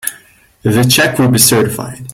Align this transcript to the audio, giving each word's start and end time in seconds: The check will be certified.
The 0.63 0.83
check 0.89 1.19
will 1.19 1.29
be 1.29 1.37
certified. 1.37 2.09